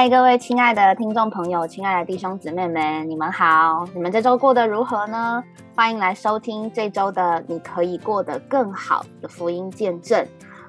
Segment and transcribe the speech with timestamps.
[0.00, 3.86] 嗨，各位亲爱的听众朋友，亲爱的弟兄姊妹们，你们好！
[3.92, 5.44] 你们这周过得如何呢？
[5.76, 10.26] 欢迎来收听这周的《你可以过得更好》的福音见证。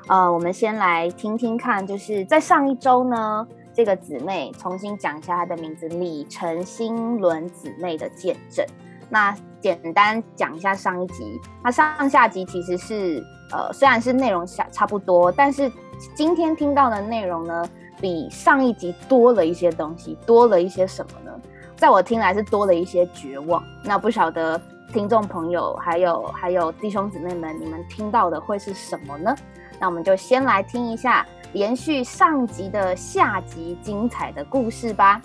[0.10, 8.66] 呃，我们先来听听看，就是在上一周呢，这个姊妹重新讲一下她的名字——李晨新伦姊妹的见证。
[9.08, 15.72] 那简单讲一下上一集，那上下集其实是呃，虽然是内容差差不多，但是
[16.14, 17.64] 今天听到的内容呢？
[18.02, 21.32] 比上一集多了一些东西，多了一些什么呢？
[21.78, 23.64] 在我听来是多了一些绝望。
[23.84, 24.60] 那不晓得
[24.92, 29.36] 听众朋友还有还有弟兄姊妹们，你们听到的会是什么呢？
[29.80, 35.22] 那我们就先来听一下连续上集的下集精彩的故事吧。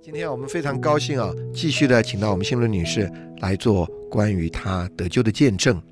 [0.00, 5.82] 今天我们非常高兴啊，继续的请到我们新伦女士来做关于她得救的见证。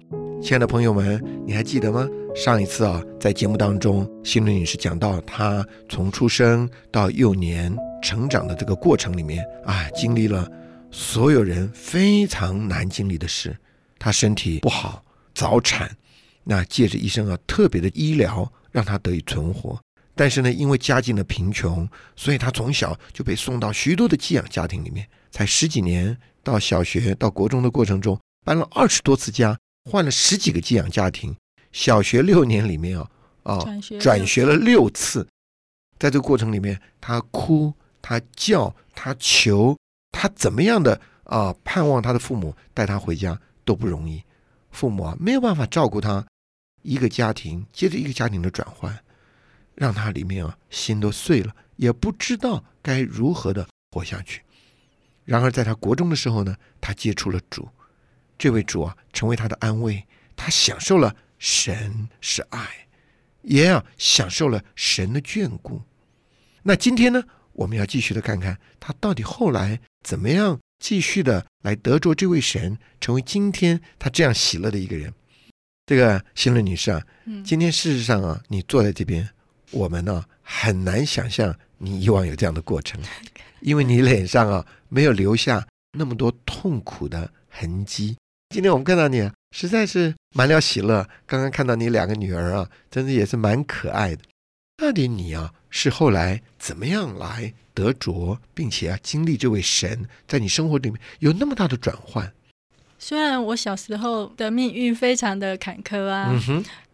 [0.42, 2.04] 亲爱的朋友们，你还记得吗？
[2.34, 10.50] 上一次啊，在节目当中，心灵女士讲到她从出生到幼年成长的这个过程里面啊，经历了
[10.90, 13.56] 所有人非常难经历的事。
[14.00, 15.88] 她身体不好，早产，
[16.42, 19.80] 那借着医生啊特别的医疗，让她得以存活。
[20.16, 25.06] 但是呢，因为家境的贫穷，所以她从小就被送到许多的寄养家庭里面。
[25.30, 29.56] 才十几年，到小学到国中的过程中，搬了二十多次家。
[29.84, 31.34] 换了十几个寄养家庭，
[31.72, 33.10] 小学六年里面啊
[33.42, 33.58] 啊
[34.00, 35.26] 转学了六次，
[35.98, 39.76] 在这个过程里面，他哭，他叫，他求，
[40.12, 41.54] 他怎么样的啊？
[41.64, 44.22] 盼望他的父母带他回家都不容易，
[44.70, 46.24] 父母啊没有办法照顾他，
[46.82, 48.96] 一个家庭接着一个家庭的转换，
[49.74, 54.42] 让他里面啊心都碎了，也不知道该如何的活下去。
[55.24, 57.68] 然而在他国中的时候呢，他接触了主。
[58.42, 60.04] 这位主啊，成为他的安慰，
[60.34, 62.88] 他享受了神是爱，
[63.42, 65.80] 也啊享受了神的眷顾。
[66.64, 75.14] 那今天呢，我们要继续的看看他到底后来怎么样继续的来得着这位神，成为今天他这样喜乐的一个人。
[75.86, 77.00] 这个新伦女士啊，
[77.44, 79.28] 今天事实上啊，你坐在这边，
[79.70, 83.00] 我们呢很难想象你以往有这样的过程，
[83.62, 88.16] 因为你脸上啊没有留下那么多痛苦的痕迹。
[88.52, 91.08] 今天我们看到你，实在是蛮了喜乐。
[91.26, 94.22] 刚刚看到你两个女儿啊，真的也是蛮可爱的。
[94.76, 102.30] 到底你啊，是后来怎么样来得着，并且啊，经历这位神在你生活里面有那么大的转换？
[102.98, 106.38] 虽然我小时候的命运非常的坎坷啊，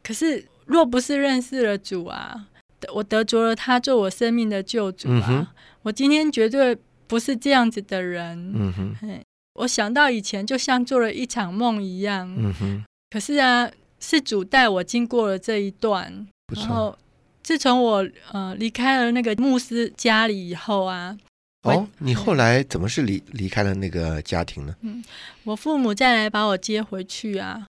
[0.04, 2.46] 可是若不是认识了主啊，
[2.94, 5.52] 我得着了他做我生命的救主啊，
[5.82, 8.52] 我今天绝对不是这样子的人。
[8.54, 9.25] 嗯哼。
[9.58, 12.84] 我想到以前就像做了一场梦一样，嗯哼。
[13.10, 16.26] 可是啊，是主带我经过了这一段。
[16.54, 16.96] 然后，
[17.42, 21.16] 自从我呃离开了那个牧师家里以后啊，
[21.62, 24.74] 哦，你后来怎么是离离开了那个家庭呢？
[24.82, 25.02] 嗯，
[25.44, 27.66] 我父母再来把我接回去啊。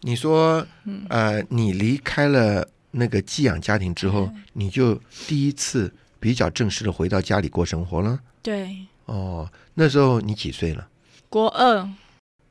[0.00, 0.66] 你说，
[1.08, 8.20] 呃，你离开了那个寄养家庭之后，你就第一次比较正式的回到家里过生活了？
[8.42, 8.86] 对。
[9.06, 10.88] 哦，那时候你几岁了？
[11.32, 11.88] 国二，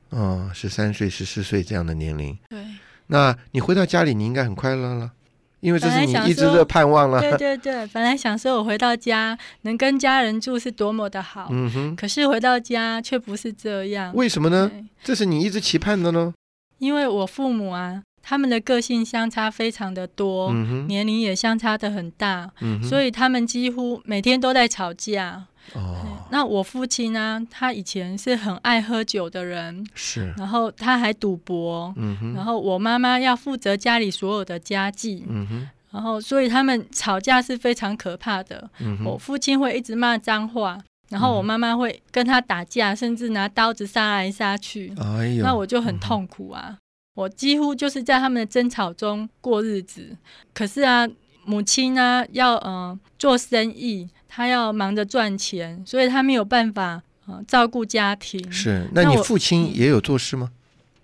[0.10, 2.36] 哦，十三岁、十四岁这样的年龄。
[2.50, 2.66] 对，
[3.08, 5.12] 那你回到家里，你应该很快乐了，
[5.60, 7.22] 因为这是你一直的盼望了。
[7.22, 11.96] 对对对，本来想说我回到家能跟家人住是多么的好，嗯哼。
[11.96, 14.72] 可是回到家却不是这样，为什么呢？
[15.04, 16.34] 这是你一直期盼的呢？
[16.80, 20.52] 因为我父母啊，他们的个性相差非常的多，
[20.88, 22.50] 年龄也相差的很大，
[22.90, 25.46] 所以他们几乎每天都在吵架。
[25.74, 27.42] 哦，那我父亲呢？
[27.50, 38.70] 他以前是很爱喝酒的人，是，然后他还赌博，嗯哼，然后我妈妈要负责家里所有的家计，嗯哼，然后所以他们吵架是非常可怕的。
[38.80, 40.78] 嗯我父亲会一直骂脏话，
[41.10, 44.94] 然后我妈妈会跟他打架，甚至拿刀子杀来杀去。
[45.42, 46.78] 那我就很痛苦啊！
[47.14, 50.18] 我几乎就是在他们的争吵中过日子。
[50.54, 51.08] 可是啊，
[51.46, 54.10] 母亲呢要嗯做生意。
[54.34, 58.50] 他要忙着赚钱，所以他没有办法啊照顾家庭。
[58.50, 60.50] 是，那你父亲也有做事吗？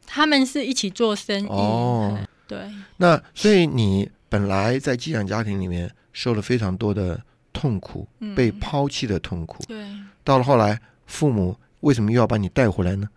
[0.06, 1.48] 他们是一起做生意。
[1.48, 2.58] 哦，对。
[2.96, 7.22] 那所以你本来在寄养家庭里面受了非常多的
[7.52, 9.62] 痛苦，被抛弃的痛苦。
[9.68, 9.86] 对。
[10.24, 13.10] 到了后来，父母为什么又要把你带回来呢？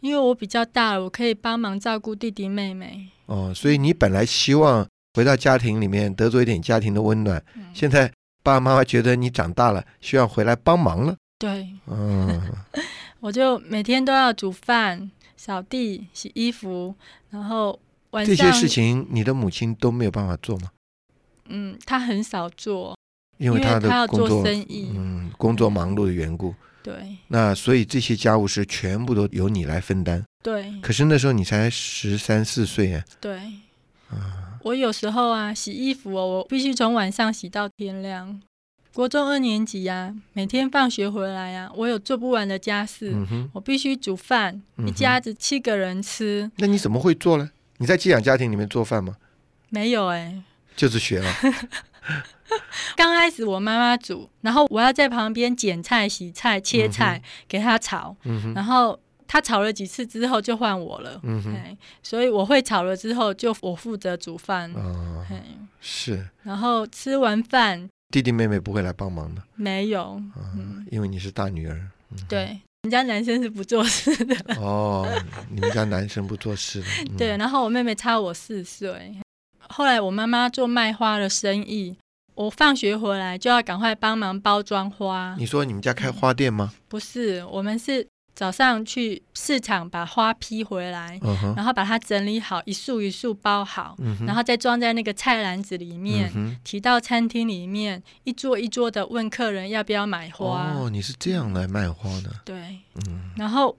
[0.00, 3.08] 因为我比较大了，我可以帮忙照顾弟弟妹妹。
[3.24, 7.42] 哦，所以你本来希望回到家庭里面得着一点家庭的温暖，
[7.72, 8.12] 现在。
[8.46, 11.16] 爸爸妈妈觉得你长大了，需要回来帮忙了。
[11.36, 12.40] 对，嗯，
[13.18, 16.94] 我就每天都要煮饭、扫地、洗衣服，
[17.30, 17.76] 然后
[18.10, 20.70] 晚上这些事情你的母亲都没有办法做吗？
[21.48, 22.96] 嗯，她很少做，
[23.38, 26.54] 因为她的工作生意，嗯，工作忙碌的缘故。
[26.84, 27.16] 对。
[27.26, 30.24] 那所以这些家务事全部都由你来分担。
[30.44, 30.72] 对。
[30.80, 33.04] 可是那时候你才十三四岁啊。
[33.20, 33.38] 对。
[34.08, 34.45] 啊。
[34.66, 38.40] 我有时候啊，洗衣服哦，我必须从晚上洗到天亮。
[38.92, 43.14] 国中二年级呀，每天放学回来呀，我有做不完的家事，
[43.52, 46.50] 我必须煮饭，一家子七个人吃。
[46.56, 47.48] 那你怎么会做呢？
[47.76, 49.16] 你在寄养家庭里面做饭吗？
[49.68, 50.42] 没有哎，
[50.74, 51.32] 就是学了。
[52.96, 58.16] 刚开始我妈妈煮，然后我要在旁边捡菜、洗菜、切菜，给她炒。
[58.52, 61.20] 然后她炒了几次之后，就换我了。
[61.22, 64.72] 嗯所以我会炒了之后，就我负责煮饭。
[64.74, 65.24] 哦，
[65.80, 66.28] 是。
[66.42, 67.88] 然后吃完饭。
[68.10, 71.90] 弟弟妹妹不会来帮忙的，没有，嗯，因为你是大女儿，
[72.28, 74.36] 对，人家男生是不做事的。
[74.60, 75.04] 哦，
[75.50, 76.86] 你们家男生不做事的，
[77.18, 77.36] 对。
[77.36, 79.20] 然后我妹妹差我四岁，
[79.68, 81.96] 后来我妈妈做卖花的生意，
[82.36, 85.34] 我放学回来就要赶快帮忙包装花。
[85.36, 86.72] 你说你们家开花店吗？
[86.88, 88.06] 不是，我们是。
[88.36, 91.18] 早上去市场把花批回来，
[91.56, 93.96] 然后把它整理好，一束一束包好，
[94.26, 96.30] 然后再装在那个菜篮子里面，
[96.62, 100.70] 提到餐厅里面，一桌一桌的问客人要不要买花。
[100.74, 102.30] 哦，你是这样来卖花的？
[102.44, 103.30] 对，嗯。
[103.38, 103.74] 然后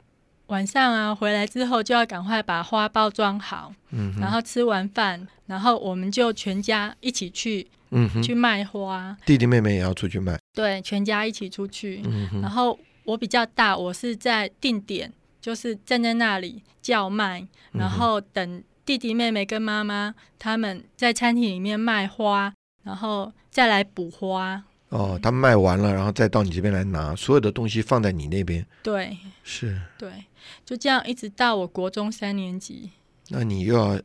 [0.48, 9.15] 晚上啊回来之后就要赶快把花包装好，嗯，然后吃完饭，然后我们就全家一起去，嗯，去卖花。
[9.24, 10.39] 弟弟妹妹也要出去卖？
[10.56, 12.80] 对，全家一起出去，嗯然后。
[13.07, 24.62] 我比较大，我是在定点，就是站在那里叫卖，然后等弟弟妹妹跟妈妈他们在餐厅里面卖花，然后再来补花。
[24.89, 28.65] 哦，他们卖完了，然后再到你这边来拿，所有的东西放在你那边。
[28.83, 30.12] 对，是，对，
[30.65, 32.92] 就这样一直到我国中三年级。
[33.30, 34.01] 那你又要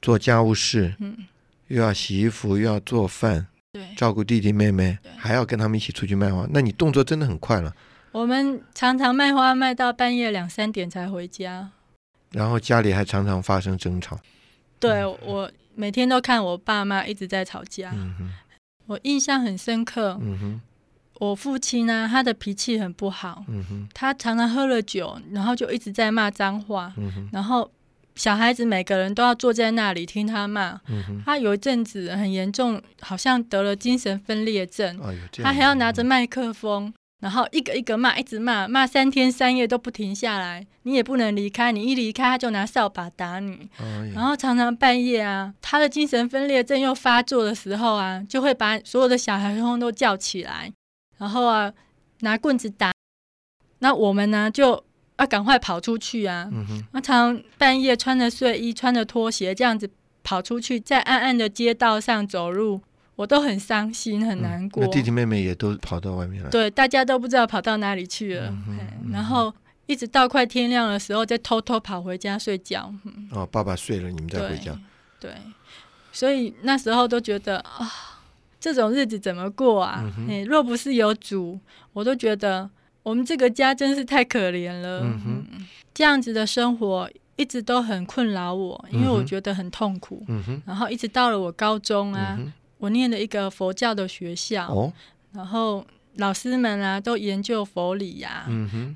[0.00, 1.14] 做家务事，嗯，
[1.68, 7.74] 又要洗衣服，又要做饭，对，照顾弟弟妹妹，还要跟他们一起出去卖花，那你动作真的很快了。
[8.16, 11.68] 我们常常卖花卖到半夜两三点才回家，
[12.30, 14.18] 然后家里还常常发生争吵。
[14.80, 17.92] 对我每天都看我爸妈一直在吵架，
[18.86, 20.18] 我印象很深刻。
[21.20, 23.44] 我父亲呢，他的脾气很不好，
[23.92, 26.94] 他常常喝了酒，然后就一直在骂脏话，
[27.30, 27.70] 然后
[28.14, 30.80] 小孩子每个人都要坐在那里听他骂。
[31.26, 34.98] 他有一阵子很严重，好像得了精神分裂症，
[35.42, 36.94] 他还要拿着麦克风。
[37.20, 40.66] 然后一个一个骂，一直骂，骂三天三夜都不停下来。
[40.82, 43.68] 你也不能离开，你一离开他就拿扫把打你。
[44.14, 50.70] 然后常常半夜啊，他的精神分裂症又发作的时候啊，就会把所有的小孩通通都叫起来，
[51.16, 51.72] 然后啊
[52.20, 52.92] 拿棍子打。
[53.78, 54.84] 那我们呢就
[55.18, 56.50] 要赶快跑出去啊。
[56.92, 59.90] 那常半夜穿着睡衣、穿着拖鞋这样子
[60.22, 62.82] 跑出去，在暗暗的街道上走路。
[63.16, 64.84] 我都很伤心，很难过。
[64.84, 66.50] 那弟弟妹妹也都跑到外面了。
[66.50, 68.54] 对，大家都不知道跑到哪里去了。
[69.10, 69.52] 然后
[69.86, 72.92] 一直到快天亮的时候，再偷偷跑回家睡觉。
[73.32, 74.78] 哦，爸爸睡了，你们再回家。
[75.18, 75.32] 对，
[76.12, 78.20] 所以那时候都觉得啊，
[78.60, 80.04] 这种日子怎么过啊？
[80.46, 81.58] 若不是有主，
[81.94, 82.68] 我都觉得
[83.02, 85.00] 我们这个家真是太可怜了。
[85.00, 85.46] 嗯
[85.94, 90.22] 这样子的生活一直都很困扰我，因为我觉得很痛苦。
[90.28, 92.38] 嗯然后一直到了我高中啊。
[92.78, 94.92] 我念了一个佛教的学校，
[95.32, 95.84] 然后
[96.16, 98.46] 老师们啊都研究佛理呀，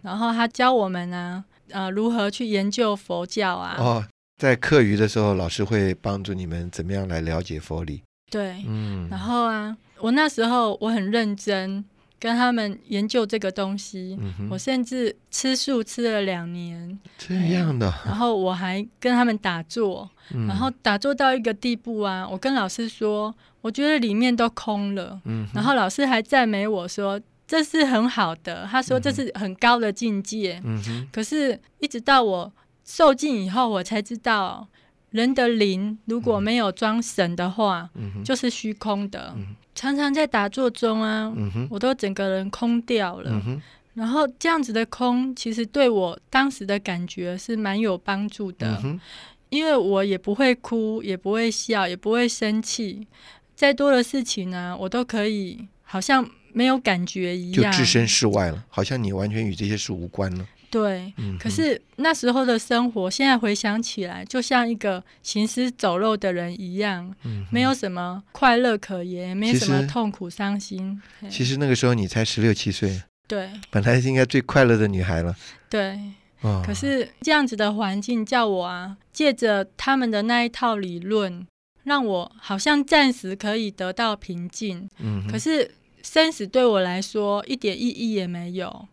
[0.02, 3.76] 然后他教我们啊，呃，如何去研究佛教啊。
[3.78, 4.04] 哦，
[4.37, 8.02] 在课余的时候，老师会帮助你们怎么样来了解佛理。
[8.30, 11.84] 对，嗯，然后啊，我那时候我很认真。
[12.20, 14.16] 跟他们研究这个东西，
[14.50, 17.92] 我甚至吃素吃了两年，这样的。
[18.04, 20.08] 然后我还跟他们打坐，
[20.46, 25.18] 然后打坐到一个地步啊，我跟老师说，我觉得里面都空了。
[25.54, 30.60] 然后老师还赞美我说，这是很好的，他说这是很高的境界。
[30.62, 32.52] 嗯可是，一直到我
[32.84, 34.68] 受尽以后，我才知道，
[35.11, 37.90] 人的灵如果没有装神的话，
[38.25, 39.35] 就是虚空的。
[39.75, 41.33] 常常在打坐中啊，
[41.69, 43.43] 我都整个人空掉了。
[43.95, 48.81] 然后这样子的空，其实对我当时的感觉是蛮有帮助的，
[49.49, 53.07] 因为我也不会哭，也不会笑，也不会生气。
[53.57, 60.47] 再多的事情呢，我都可以好像没有感觉一样，就置身事外了，好像你完全与这些事无关了。
[60.70, 67.12] 对，可是那时候的生活，现在回想起来，就像一个行尸走肉的人一样，
[67.50, 71.02] 没有什么快乐可言，没什么痛苦伤心。
[71.28, 75.34] 其实那个时候你才十六七岁，对，本来是应该最快乐的女孩了。
[75.68, 75.98] 对，
[76.64, 81.44] 可是这样子的环境叫我啊，借着他们的那一套理论，
[81.82, 84.88] 让我好像暂时可以得到平静。
[84.98, 85.68] 嗯，可是
[86.02, 88.88] 生死对我来说一点意义也没有，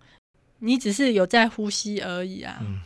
[0.59, 2.57] 你只是有在呼吸而已啊。
[2.61, 2.81] 嗯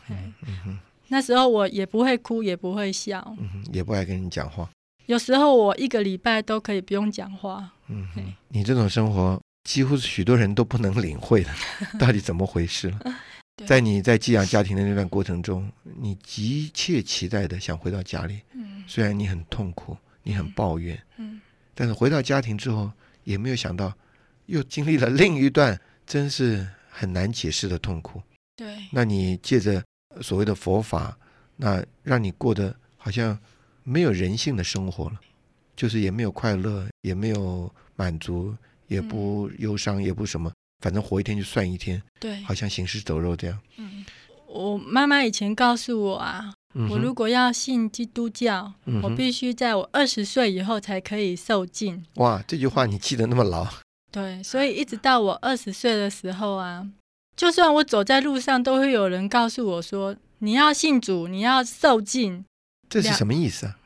[0.66, 4.70] 嗯那时候我也不会哭，也不会笑，嗯，也不爱跟你讲话。
[5.08, 7.70] 有时候我一个礼拜都可以不用讲话。
[7.88, 8.08] 嗯，
[8.48, 11.50] 你这种生活几乎是许多人都不能领会的，
[12.00, 13.16] 到底怎么回事 了？
[13.68, 18.40] 在你在寄养家庭的那段过程中，你急切期待的想回到家里。
[18.54, 21.42] 嗯，虽然你很痛苦，你很抱怨，嗯，
[21.75, 22.90] 但是回到家庭之后，
[23.25, 23.94] 也没有想到
[24.46, 26.66] 又经历了另一段真是
[27.01, 28.22] 很难解释的痛苦。
[28.55, 29.84] 对，那你借着
[30.22, 31.17] 所谓的佛法，
[31.55, 33.36] 那让你过得好像
[33.81, 35.20] 没有人性的生活了，
[35.75, 38.55] 就是也没有快乐，也没有满足，
[38.88, 40.51] 也不忧伤，也不什么。
[40.84, 43.60] 反正活一天就算一天，对，好像行尸走肉这样。
[43.77, 44.05] 嗯，
[44.48, 46.53] 我妈妈以前告诉我啊，
[46.88, 52.05] 我如果要信基督教，我必须在我二十岁以后才可以受尽。
[52.15, 53.67] 哇，这句话你记得那么牢？
[54.12, 56.86] 对，所以一直到我二十岁的时候啊，
[57.36, 62.44] 就算我走在路上，都会有人告诉我说：“你要信主，你要受尽。”
[62.89, 63.77] 这是什么意思啊？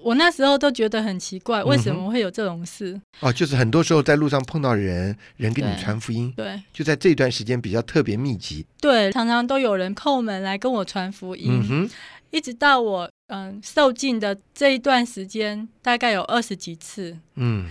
[0.00, 3.00] 我那时候都觉得很奇怪，为什么会有这种事？
[3.20, 8.66] 哦，就是很多时候在路上碰到人，人给你传福音，对，就在这段时间比较特别密集。
[8.80, 11.90] 对，常常都有人叩门来跟我传福音，嗯哼
[12.30, 17.16] 一直到我嗯受尽的这一段时间，大概有二十几次。
[17.36, 17.66] 嗯，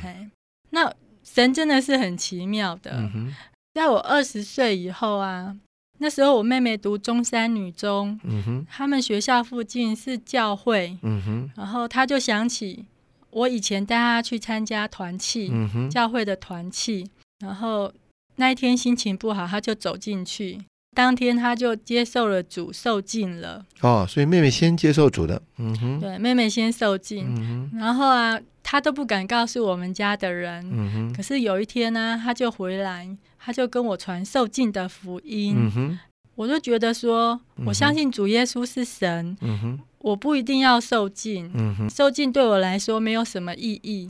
[0.72, 0.92] 那
[1.34, 3.10] 神真的是很奇妙的，
[3.74, 5.56] 在我二十岁以后啊。
[6.00, 12.84] 那时候我妹妹读中山女中，嗯哼，他们学校附近是教会，嗯哼，然后她就想起
[13.30, 17.10] 我以前带她去参加团契，嗯哼，教会的团契，
[17.40, 17.94] 然后
[18.36, 20.60] 那一天心情不好，她就走进去，
[20.96, 23.64] 当天她就接受了主受尽了。
[23.82, 33.16] 哦，所以妹妹先接受主的，嗯哼，对，妹妹先受尽，嗯哼，然后啊，她都不敢告诉我们家的人，嗯，可是有一天呢，他就回来。
[33.46, 36.00] 他就跟我传受尽的福音，
[36.36, 39.38] 我就觉得说，我相信主耶稣是神，
[39.98, 41.52] 我不一定要受尽，
[41.90, 44.08] 受尽对我来说没有什么意义。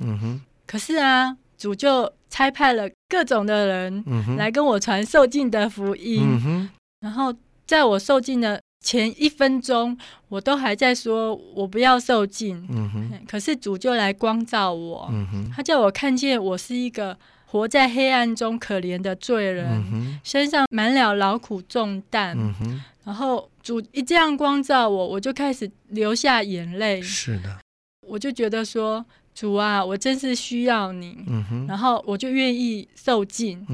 [0.67, 4.03] 可是啊，主就差派了各种的人
[4.37, 6.69] 来跟我传受尽的福音，
[6.99, 7.33] 然后
[7.65, 9.97] 在我受尽的前一分钟，
[10.29, 12.67] 我都还在说我不要受尽，
[13.27, 15.11] 可是主就来光照我，
[15.55, 17.17] 他叫我看见我是一个。
[17.45, 22.35] 活在黑暗中可怜的罪人，身上满了劳苦重担。
[23.03, 26.99] 然后主一这样光照我，我就开始流下眼泪。
[26.99, 27.59] 是的，
[28.07, 31.17] 我就觉得说，主啊，我真是需要你。
[31.67, 33.65] 然后我就愿意受尽。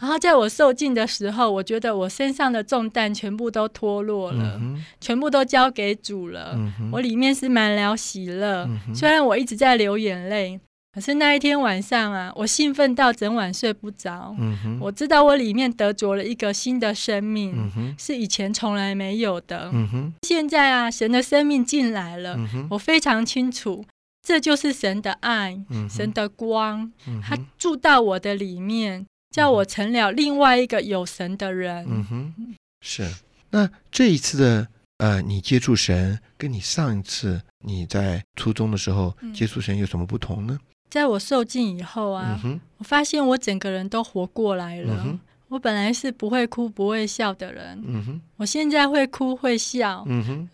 [0.00, 4.60] 然后在我受尽的时候，我觉得我身上的重担全部都脱落了，
[5.00, 6.58] 全部都交给主了。
[6.92, 10.60] 我里面是满了喜乐，虽然我一直在流眼泪。
[10.90, 14.34] 可是那一天晚上啊，我兴奋到整晚睡不着。
[14.38, 17.54] 嗯我知道我里面得着了一个新的生命，
[17.96, 19.70] 是以前从来没有的。
[19.72, 22.36] 嗯现在啊，神的生命进来了，
[22.70, 23.84] 我非常清楚，
[24.28, 25.58] 这就是神的爱，
[25.88, 26.92] 神的光，
[27.22, 31.86] 他住到我的里面，叫我成了另外一个有神的人。
[31.88, 32.34] 嗯哼，
[32.82, 33.10] 是。
[33.48, 34.68] 那这一次的
[34.98, 40.58] 呃，你接触神，跟你上一次你在初中的时候接触神有什么不同呢？
[40.90, 42.38] 在我受尽以后啊，
[42.76, 45.18] 我发现我整个人都活过来了。
[45.48, 50.06] 我本来是不会哭不会笑的人，我现在会哭会笑，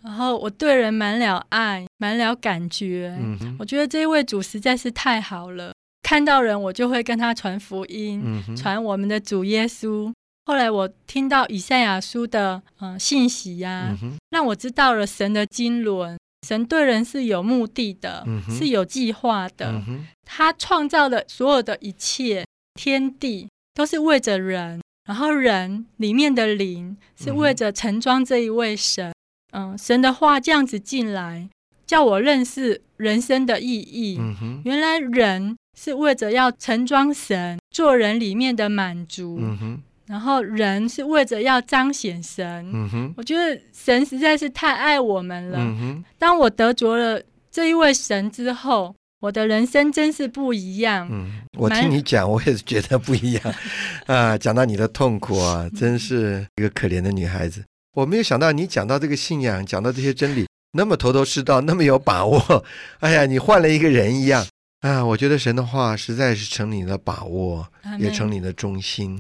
[0.02, 3.16] 然后我对人满了爱，满了感觉。
[3.58, 5.72] 我觉得这位主实在是太好了，
[6.02, 8.22] 看到人我就会跟他传福音，
[8.56, 10.12] 传我们的主耶稣。
[10.46, 13.96] 后来我听到以赛亚书的嗯信息呀，
[14.30, 16.16] 让我知道了神的经纶。
[16.46, 19.82] 神对人是有目的的，是有计划的。
[20.26, 24.78] 他创造的所有的一切天地，都是为着人。
[25.04, 29.12] 然后人里面的灵，是为着盛装这一位神。
[29.52, 31.48] 嗯，神的话这样子进来，
[31.86, 34.18] 叫我认识人生的意义。
[34.64, 39.38] 原来人是为着要盛装神，做人里面的满足。
[40.06, 45.58] 然后人是为着要彰显神，我觉得神实在是太爱我们了。
[46.18, 48.94] 当我得着了这一位神之后，
[49.24, 51.08] 我的人生真是不一样。
[51.10, 53.54] 嗯我听你讲，我也是觉得不一样
[54.06, 54.36] 啊！
[54.36, 57.64] 讲到你的痛苦啊，真是一个可怜的女孩子。
[57.96, 62.64] 我没有想到你讲到这个信仰，讲到这些真理，那么头头是道，那么有把握。
[63.00, 64.46] 哎呀，你换了一个人一样
[64.80, 65.02] 啊！
[65.02, 67.66] 我觉得神的话实在是成你的把握，
[67.98, 69.18] 也成你的中心。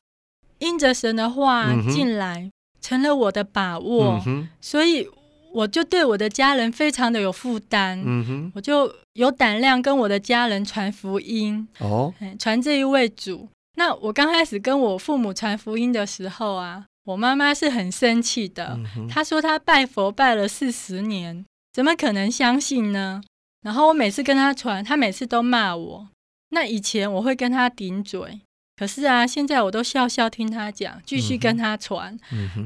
[0.58, 2.50] 因着神的话进来，
[2.82, 4.22] 成了我的把握，
[4.60, 5.08] 所以
[5.54, 8.02] 我就对我的家人非常的有负担。
[8.04, 13.48] 嗯哼，我就有胆量跟我的家人传福音哦，传这一位主。
[13.76, 18.78] 那我刚开始跟我父母传福音的时候啊，我妈妈是很生气的。
[19.08, 23.22] 她说她拜佛拜了四十年，怎么可能相信呢？
[23.62, 26.08] 然后我每次跟她传，她每次都骂我。
[26.50, 28.40] 那以前我会跟她顶嘴。
[28.76, 32.18] 可是啊，现在我都笑笑听她讲，继续跟她传。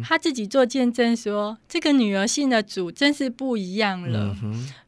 [0.03, 4.35] 她自己做见证说，这个女儿信的主真是不一样了。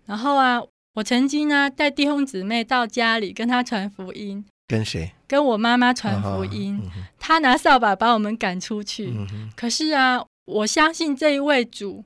[0.06, 0.60] 然后啊，
[0.94, 4.44] 我曾经呢带弟兄姊妹到家里跟他传福音。
[4.66, 5.12] 跟谁？
[5.26, 6.80] 跟我妈妈传福音。
[7.18, 9.12] 他拿扫把把我们赶出去。
[9.56, 12.04] 可是啊，我相信这一位主。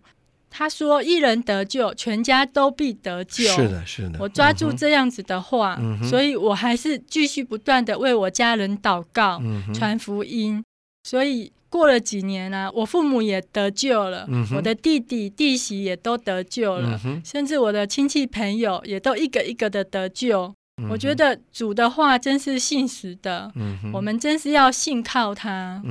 [0.56, 4.18] 他说：“一人得救，全家都必得救。”是的，是的。
[4.20, 5.76] 我抓住这样子的话，
[6.08, 9.42] 所以我还是继续不断的为我家人祷告、
[9.74, 10.62] 传福音。
[11.02, 20.54] 所以过了几年呢，我父母也得救了，我的弟弟弟媳也都得救了，甚至我的亲戚朋友也都一个一个的得救。
[20.88, 23.50] 我觉得主的话真是信实的，
[23.92, 25.82] 我们真是要信靠他。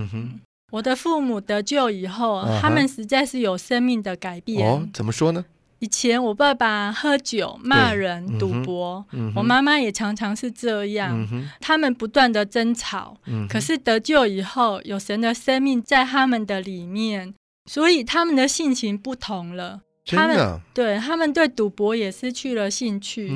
[0.72, 4.66] 我的父母得救以后，他们实在是有生命的改变。
[4.66, 5.44] 哦，怎么说呢？
[5.84, 11.28] 以前我爸爸喝酒、骂人、赌博，我妈妈也常常是这样。
[11.60, 13.18] 他们不断的争吵，
[13.50, 17.34] 可是得救以后，有神的生命在他们的里面，
[17.70, 19.82] 所以他们的性情不同了。
[20.06, 23.28] 他们对他们对赌博也失去了兴趣，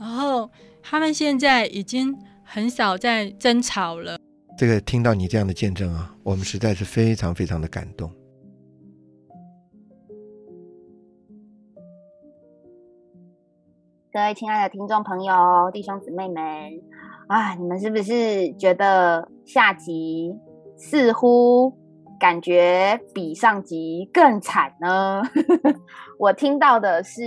[0.00, 0.50] 然后
[0.82, 4.16] 他们现在已经很少在争吵了。
[4.56, 8.10] 这个听到你这样的见证啊，我们实在是非常非常的感动。
[14.12, 16.44] 各位亲爱的听众朋友、弟兄姊妹们，
[17.28, 20.38] 啊，你们是不是觉得下集
[20.76, 21.72] 似乎
[22.20, 25.22] 感觉比上集更惨呢？
[26.20, 27.22] 我听到的是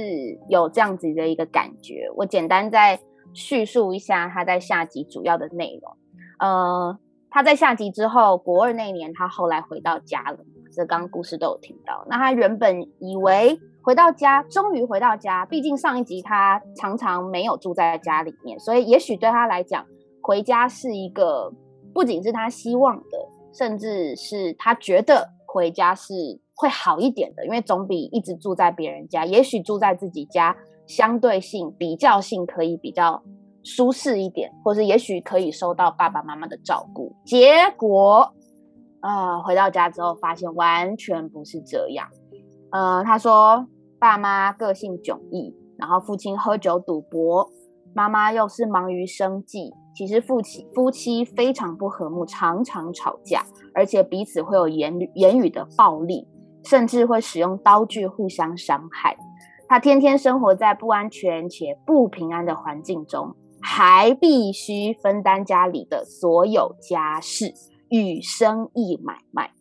[0.47, 2.07] 有这样子的一个感觉。
[2.17, 2.99] 我简单再
[3.33, 5.97] 叙述一下他在下集主要的内容，
[6.37, 6.99] 呃。
[7.31, 10.37] 他在下集之后，国二那年，他后来回到家了。
[10.75, 12.05] 这刚故事都有听到。
[12.09, 15.45] 那他原本以为回到家，终于回到家。
[15.45, 19.85] 毕竟上一集他常常没有住在家里面，所以也许对他来讲，
[20.21, 21.51] 回家是一个
[21.93, 26.13] 不仅是他希望的，甚至是他觉得回家是
[26.53, 29.25] 会好一点的，因为总比一直住在别人家。
[29.25, 33.23] 也许住在自己家，相对性、比较性可以比较。
[33.67, 37.11] 舒适一点，或是也许可以收到爸爸妈妈的照顾。
[37.25, 38.31] 结果，
[39.05, 42.07] 啊，回到家之后发现完全不是这样。
[42.71, 43.67] 呃，他说
[43.99, 47.47] 爸妈个性迥异，然后父亲喝酒赌博，
[47.93, 49.71] 妈妈又是忙于生计。
[49.95, 56.27] 其实夫妻夫妻非常不和睦，常常吵架，而且彼此会有言语言语的暴力，
[56.63, 59.15] 甚至会使用刀具互相伤害。
[59.67, 63.35] 他天天生活在不安全且不平安的环境中。
[63.67, 67.51] 还必须分担家里的所有家事
[68.03, 69.51] 与生意买卖，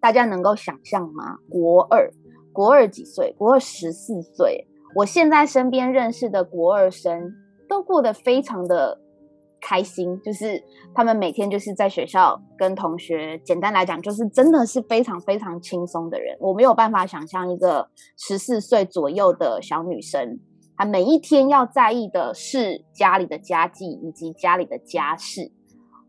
[0.00, 1.38] 大家能够想象吗？
[1.48, 2.12] 国二，
[2.52, 3.34] 国二几岁？
[3.36, 4.66] 国二十四岁。
[4.94, 7.32] 我现在身边认识的国二生
[7.68, 8.98] 都过得非常的
[9.60, 10.62] 开心，就是
[10.94, 16.36] 他们每天就是在学校跟同学，简单来讲就是真的是非常非常轻松的人。
[16.40, 20.38] 我没有办法想象一个十四岁左右的小女生。
[20.76, 25.50] 她每一天要在意的是家里的家计以及家里的家事。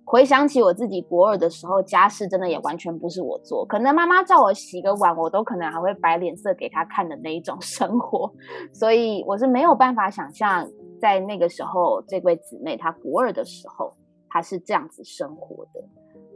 [0.10, 8.32] 回想起我自己国二的时候，家事真的也完全不是我做，可能妈妈叫我洗个碗，我都可能还会摆脸色给她看的那一种 生活。
[8.74, 10.66] 所以我是没有办法想象，
[11.02, 13.94] 在那个时候，这位姊妹她国二的时候，
[14.30, 15.84] 她是这样子生活的。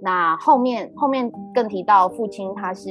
[0.01, 2.89] 那后面后面更提到父亲，他是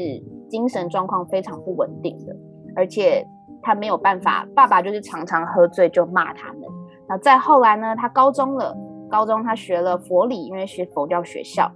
[0.48, 2.34] 精神状况非常不稳定的，
[2.74, 3.26] 而且。
[3.62, 6.62] 他没有办法，爸爸就是常常喝醉就骂他们。
[7.06, 7.94] 那再后来呢？
[7.94, 8.74] 他高中了，
[9.10, 11.70] 高中他学了佛理，因为学佛教学校，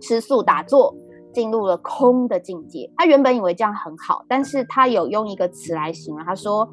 [0.00, 0.94] 吃素打坐，
[1.32, 2.90] 进入了空的境界。
[2.96, 6.68] 他原本以为这样很好，但是他有用一个词来形容，他说：“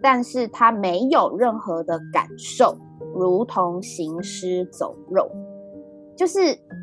[0.00, 2.76] 但是他没有任何的感受，
[3.14, 5.28] 如同行尸走肉。”
[6.20, 6.38] 就是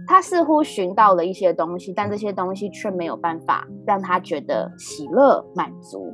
[0.08, 6.12] 他似乎寻到了一些东西，但这些东西却没有办法让他觉得喜乐满足。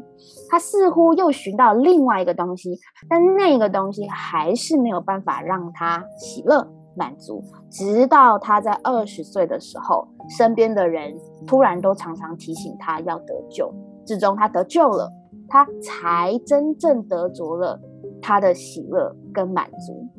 [0.50, 7.42] 他似乎又寻到另外一个东西，但那个东西还是没有办法让他喜乐满足。
[7.72, 10.06] 直到他在二十岁的时候，
[10.38, 11.16] 身边的人
[11.48, 13.74] 突然都常常提醒他要得救，
[14.06, 15.10] 最终他得救了，
[15.48, 17.80] 他才真正得着了
[18.22, 20.10] 他的喜乐跟满足。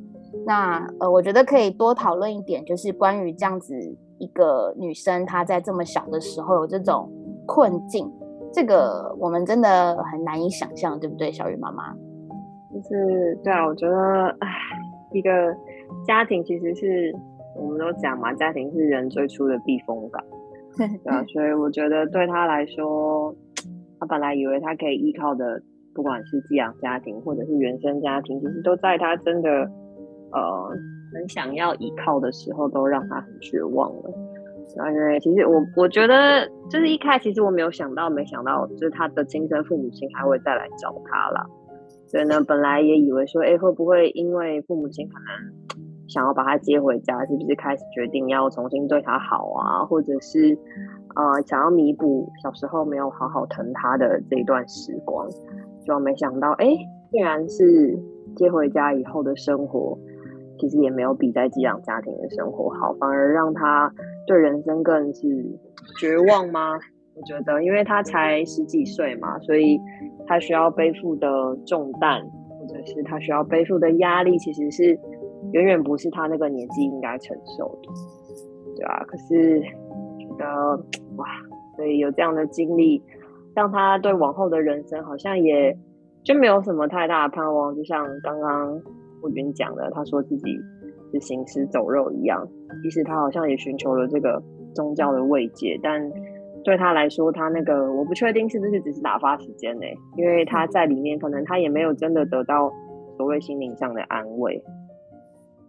[0.46, 3.74] 那呃，我觉得可以多讨论一点，就是关于这样子
[4.18, 7.10] 一个女生，她在这么小的时候有这种
[7.46, 8.10] 困境，
[8.52, 11.94] 这个我们真的很难以想象，对不对，小雨妈妈？
[12.72, 14.48] 就是对啊，我觉得，唉，
[15.12, 15.30] 一个
[16.06, 17.14] 家庭其实是
[17.56, 20.24] 我们都讲嘛，家庭是人最初的避风港，
[20.76, 23.34] 对啊，所以我觉得对她来说，
[24.00, 25.62] 她本来以为她可以依靠的，
[25.94, 29.70] 不管是寄养家庭或者是原生家庭，其实都在她真的
[30.34, 30.68] 呃
[31.14, 34.10] 很想要依靠的时候，都让他很绝望了。
[34.76, 41.46] 然后因为其实我我觉得就是一开始，其实我没有想到，没想到就是他的亲生父母亲还会再来找他了。
[42.06, 49.84] 所以呢，本来也以为说，哎，会不会因为父母亲可能想要把他接回家，是不是开始决定要重新对他好啊？
[49.84, 50.56] 或者是
[51.14, 55.28] 呃，想要弥补小时候没有好好疼他的这一段时光？
[55.86, 56.66] 就没想到，哎，
[57.10, 57.98] 竟然是
[58.34, 59.96] 接回家以后的生活，
[60.58, 63.92] 其实也没有比在寄养家庭的生活好，反而让他
[64.26, 65.28] 对人生更是
[65.98, 66.78] 绝望吗？
[67.16, 69.78] 我觉得，因为他才十几岁嘛，所以
[70.26, 71.28] 他需要背负的
[71.64, 74.98] 重担，或者是他需要背负的压力，其实是
[75.52, 77.88] 远远不是他那个年纪应该承受的，
[78.74, 80.44] 对啊，可是觉得
[81.16, 81.26] 哇，
[81.76, 83.00] 所以有这样的经历，
[83.54, 85.76] 让他对往后的人生好像也
[86.24, 87.72] 就没有什么太大的盼望。
[87.76, 88.82] 就像刚刚
[89.24, 90.56] 吴云讲的，他说自己
[91.12, 92.46] 是行尸走肉一样，
[92.82, 94.42] 其实他好像也寻求了这个
[94.74, 96.12] 宗教的慰藉，但。
[96.64, 99.82] 对他来说，他那个我不确定是不是只是打发时间呢？
[100.16, 102.72] 因为他在里面，可能他也没有真的得到
[103.18, 104.64] 所谓心灵上的安慰，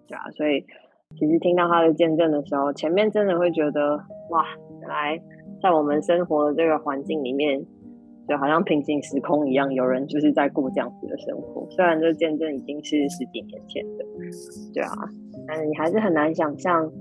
[0.07, 0.31] 对啊。
[0.31, 0.63] 所以
[1.19, 3.97] 其实听到他的见证的时候，前面真的会觉得
[4.29, 4.45] 哇，
[4.79, 5.21] 原来
[5.61, 7.61] 在我们生活的这个环境里面，
[8.27, 11.67] 就好像平行时空一样，有人就是在过这样子的生活。
[11.71, 14.05] 虽然这见证已经是十几年前的，
[14.73, 14.91] 对啊，
[15.47, 16.91] 但是你还是很难想象，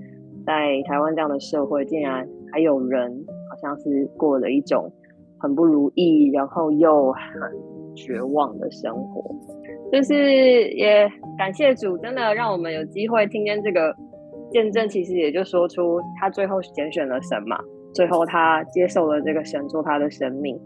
[0.45, 3.09] 在台湾这样的社会，竟然还有人
[3.49, 3.55] 好。
[3.61, 4.91] 像是过了一种
[5.39, 7.21] 很不如意，然后又很
[7.95, 9.23] 绝望的生活，
[9.91, 13.95] 就是也感谢主，真的让我们有机会听见这个
[14.51, 14.87] 见证。
[14.89, 17.57] 其实也就说出他最后拣选了神嘛，
[17.93, 20.59] 最后他接受了这个神做他的生命。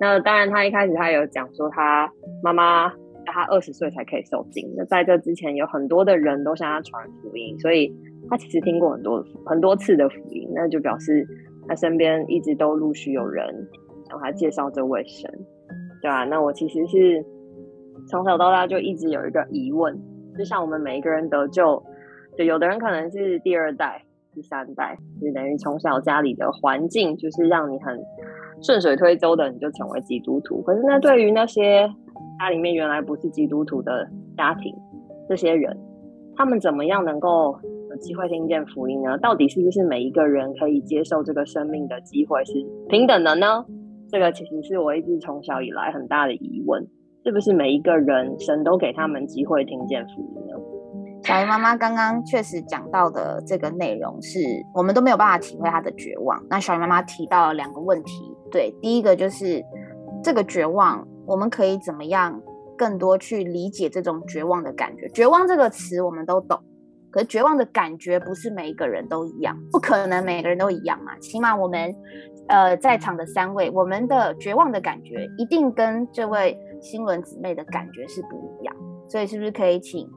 [0.00, 2.10] 那当然，他一开始他有讲说，他
[2.42, 2.88] 妈妈
[3.26, 4.72] 他二十岁才可以受精。
[4.76, 7.94] 那在这之前，有很多的人都向他传福音，所以
[8.28, 11.26] 他其实听过很多很多次的福音，那就表示。
[11.66, 13.66] 他身边一直都陆续有人
[14.10, 15.30] 向他介绍这位神，
[16.02, 16.22] 对吧？
[16.24, 17.24] 那我其实是
[18.06, 19.98] 从小到大就一直有一个疑问，
[20.36, 21.82] 就像我们每一个人得救，
[22.36, 24.04] 就有的人可能是第二代、
[24.34, 27.98] 第三代，就等于从小家里的环境就是让你很
[28.64, 30.62] 顺水推舟的，你就成为基督徒。
[30.62, 31.86] 可是那对于那些
[32.40, 34.74] 家里面原来不是基督徒的家庭，
[35.28, 35.78] 这些人，
[36.34, 37.56] 他们怎么样能够
[37.90, 37.96] 有？
[38.00, 39.16] 机会听见福音呢？
[39.18, 42.52] 到底是不是每一个人可以接受这个生命的机会是
[42.88, 43.64] 平等的呢？
[44.10, 46.84] 这个其实是我一直从小以来很大的疑问：
[47.24, 50.56] 是不是每一个人神都给他们机会听见福音呢？
[51.22, 54.40] 小鱼妈妈刚刚确实讲到的这个内容，是
[54.74, 56.44] 我们都没有办法体会他的绝望。
[56.50, 59.60] 那小鱼妈妈提到了两个问题，对，第一个就是
[60.22, 62.40] 这个绝望，我们可以怎么样
[62.78, 65.08] 更多去理解这种绝望的感觉？
[65.08, 66.56] 绝望这个词我们都懂。
[67.10, 71.18] 可是绝望的感觉不是每一个人都一样，不可能每个人都一样嘛。
[71.18, 71.92] 起码我们，
[72.46, 78.76] 呃，在场的三位，我们的绝望的感觉一定跟这位新闻姊妹的感觉是不一样。
[79.08, 80.08] 所以是不是可以请，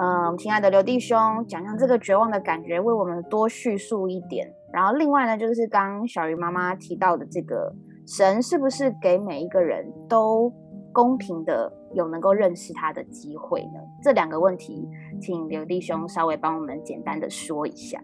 [0.00, 4.52] 嗯，亲爱的刘弟兄讲讲这个绝望的感觉，为我们多叙述一点。
[4.72, 7.72] 然后另外呢，就是刚小鱼妈妈提到的这个
[8.06, 10.52] 神是不是给每一个人都
[10.92, 11.72] 公平的？
[11.94, 13.78] 有能够认识他的机会呢？
[14.02, 14.88] 这两个问题，
[15.20, 18.02] 请刘弟兄稍微帮我们简单的说一下。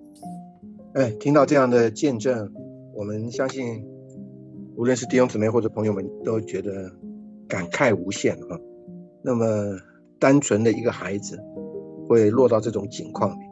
[0.95, 2.53] 哎，听到这样的见证，
[2.95, 3.85] 我们相信，
[4.77, 6.89] 无论是弟兄姊妹或者朋友们，都觉得
[7.49, 8.57] 感慨无限啊。
[9.25, 9.45] 那么
[10.21, 11.37] 单纯的一个孩子，
[12.09, 13.43] 会落到这种境况里。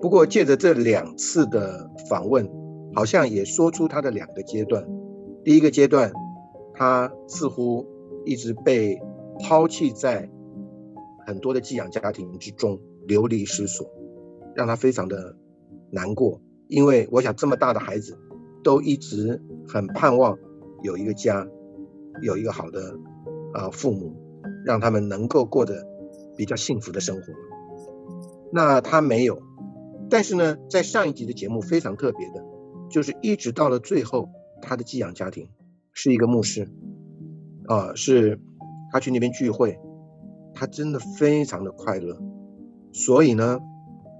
[0.00, 2.50] 不过借着这两次的访问，
[2.94, 4.82] 好像也说出他的两个阶段。
[5.44, 6.12] 第一个阶段，
[6.74, 7.86] 他似乎
[8.24, 9.00] 一直被。
[9.42, 10.30] 抛弃在
[11.26, 13.84] 很多的寄养家庭之中，流离失所，
[14.54, 15.36] 让他非常的
[15.90, 16.40] 难过。
[16.68, 18.16] 因为我想，这么大的孩子，
[18.62, 20.38] 都一直很盼望
[20.84, 21.48] 有一个家，
[22.22, 22.94] 有一个好的
[23.54, 24.14] 啊父母，
[24.64, 25.84] 让他们能够过得
[26.36, 27.22] 比较幸福的生活。
[28.52, 29.42] 那他没有，
[30.08, 32.44] 但是呢，在上一集的节目非常特别的，
[32.88, 34.28] 就是一直到了最后，
[34.64, 35.48] 他的寄养家庭
[35.92, 36.68] 是一个牧师，
[37.66, 38.40] 啊是。
[38.92, 39.76] 他去那边聚会，
[40.54, 42.16] 他真的非常的快乐。
[42.92, 43.58] 所以呢，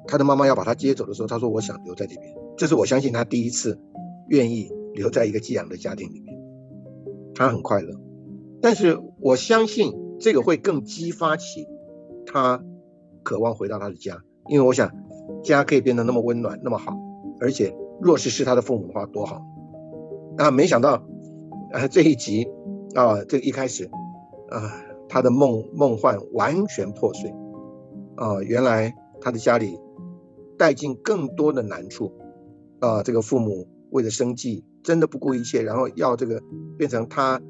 [0.09, 3.79] 他的妈妈要把他接走的时候，他说：“我想留在这边。”这是我相信他第一次
[4.27, 6.37] 愿意留在一个寄养的家庭里面。
[7.37, 7.95] 他很快乐。
[8.61, 11.69] 但是我相信这个会更激发起
[12.27, 12.65] 他
[13.23, 14.93] 渴望回到他的家，因为我想
[15.45, 16.97] 家可以变得那么温暖那么好，
[17.39, 19.41] 而且若是是他的父母的话多好
[20.37, 20.51] 啊！
[20.51, 21.07] 没想到
[21.73, 22.47] 啊这一集
[22.95, 23.85] 啊这一开始
[24.51, 24.73] 啊
[25.09, 27.35] 他的梦梦幻完全破碎
[28.17, 29.79] 啊，原来他的家里
[30.59, 32.13] 带进更多的难处
[32.81, 36.43] 啊，这个父母为了生计真的不顾一切，然后要这个
[36.79, 37.41] 变成他。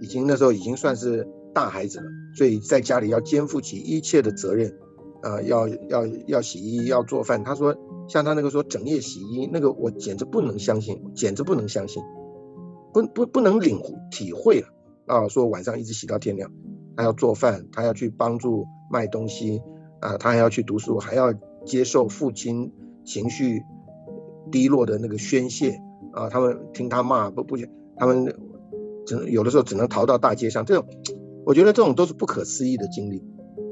[0.00, 2.04] 已经那时候已经算是大孩子了，
[2.36, 4.72] 所以在家里要肩负起一切的责任，
[5.22, 7.42] 啊，要要要洗衣，要做饭。
[7.42, 7.74] 他说，
[8.06, 12.00] 像他那个说整夜洗衣，那个我简直不能相信，简直不能相信，
[13.06, 14.68] 不不不能领会体会了
[15.06, 15.28] 啊！
[15.28, 16.50] 说晚上一直洗到天亮，
[16.96, 19.62] 他要做饭，他要去帮助卖东西，
[20.00, 21.32] 啊，他还要去读书，还要
[21.64, 22.72] 接受父亲
[23.04, 23.62] 情绪
[24.50, 25.80] 低落的那个宣泄
[26.12, 26.28] 啊！
[26.28, 27.56] 他们听他骂不不，
[27.96, 28.34] 他们
[29.06, 29.30] 只能。
[29.30, 30.86] 有的时候只能逃到大街上，这种
[31.44, 33.22] 我觉得这种都是不可思议的经历。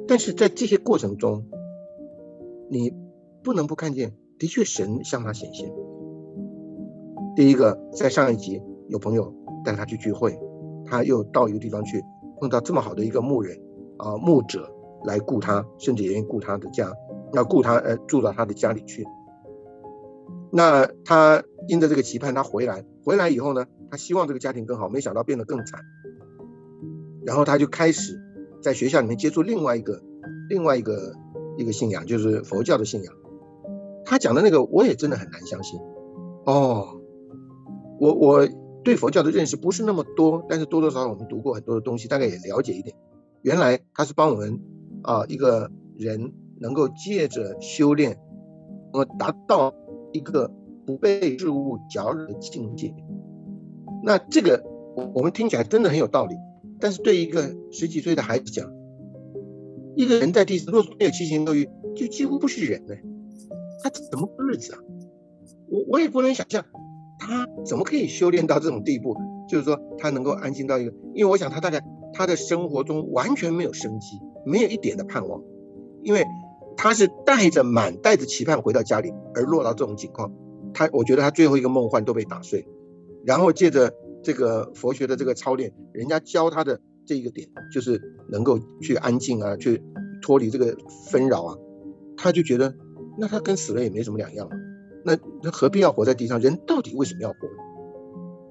[0.09, 1.47] 但是在这些过程中，
[2.71, 2.93] 你
[3.43, 5.73] 不能不看见，的确神向他显现。
[7.35, 9.33] 第一个，在上一集有朋友
[9.65, 10.39] 带他去聚会，
[10.85, 12.03] 他又到一个地方去，
[12.41, 13.59] 碰到这么好的一个牧人
[13.99, 14.71] 啊牧者
[15.05, 16.93] 来雇他，甚至也愿意雇他的家，
[17.33, 19.05] 要雇他呃住到他的家里去。
[20.53, 23.67] 那他因着这个期盼，他回来，回来以后呢？
[23.89, 25.81] 他希望这个家庭更好，没想到变得更惨。
[27.25, 28.21] 然后他就开始
[28.61, 30.03] 在学校里面接触另外一个、
[30.49, 31.15] 另外一个
[31.57, 33.15] 一个信仰，就是佛教的信仰。
[34.05, 35.79] 他讲的那个我也真的很难相信。
[36.47, 37.01] 哦，
[38.01, 38.49] 我我
[38.87, 42.95] 对佛教的认识不是那么多，但是多多少少我们读过很多的东西，大概也了解一点。
[43.43, 44.61] 原来他是帮我们
[45.03, 48.17] 啊一个人能够借着修炼，
[48.93, 49.75] 我达到
[50.13, 50.53] 一个
[50.87, 52.95] 不被事物搅扰的境界。
[54.05, 54.63] 那这个
[55.15, 56.37] 我们听起来真的很有道理，
[56.79, 58.73] 但是对一个十几岁的孩子讲，
[59.97, 62.95] 一个人在地上若没有七情六欲，就几乎不是人呢。
[63.83, 64.79] 他怎么过日子啊？
[65.69, 66.65] 我我也不能想象，
[67.19, 69.17] 他怎么可以修炼到这种地步？
[69.49, 71.81] 就是说他能够安静到一个，因为我想他大概
[72.13, 75.41] 他的生活中完全没有生机，没有一点的盼望，
[76.03, 76.25] 因为
[76.77, 80.33] 他是带着满带着期盼回到家里，而落到这种情况，
[80.75, 82.67] 他我觉得他最后一个梦幻都被打碎。
[83.25, 88.01] 然后借着这个佛学的这个操练，人家教他的这一个点，就是
[88.31, 89.83] 能够去安静啊，去
[90.23, 90.77] 脱离这个
[91.11, 91.57] 纷扰啊，
[92.17, 92.75] 他就觉得，
[93.19, 94.57] 那他跟死了也没什么两样了，
[95.07, 96.41] 那那何必要活在地上？
[96.41, 97.37] 人到底为什么要活？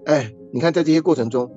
[0.06, 1.52] 哎，你看在这些过程中，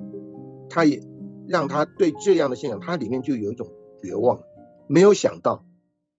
[0.69, 1.01] 他也
[1.47, 3.67] 让他对这样的信仰，他里面就有一种
[4.03, 4.41] 绝望，
[4.87, 5.63] 没有想到，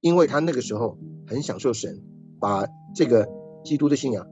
[0.00, 2.02] 因为他那个时候很享受神，
[2.40, 3.28] 把这个
[3.62, 4.26] 基督的信仰。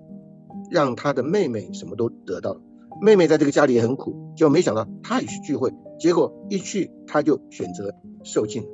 [0.70, 2.60] 让他的妹妹什么都得到了，
[3.00, 8.66] 妹妹在这个家里也很苦，就没想到他也去聚会，结果一去他就选择受尽。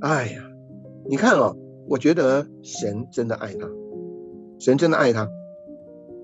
[0.00, 0.42] 哎呀，
[1.08, 1.54] 你看啊，
[1.88, 3.68] 我觉得神真的爱他，
[4.58, 5.30] 神真的爱他，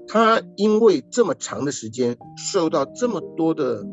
[0.06, 3.86] 他因为这么长的时间受到这么多的